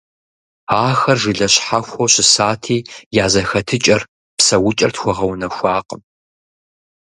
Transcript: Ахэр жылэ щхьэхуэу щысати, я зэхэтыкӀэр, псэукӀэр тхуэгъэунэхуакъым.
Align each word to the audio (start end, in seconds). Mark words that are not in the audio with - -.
Ахэр 0.87 1.17
жылэ 1.21 1.47
щхьэхуэу 1.53 2.09
щысати, 2.13 2.77
я 3.23 3.25
зэхэтыкӀэр, 3.31 4.01
псэукӀэр 4.37 4.91
тхуэгъэунэхуакъым. 4.95 6.01